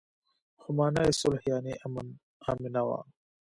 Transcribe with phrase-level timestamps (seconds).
[0.59, 2.07] خو مانا يې صلح يانې امن
[2.49, 2.97] آمنه وه.